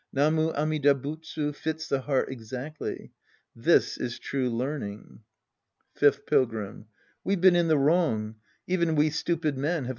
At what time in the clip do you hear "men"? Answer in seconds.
9.59-9.85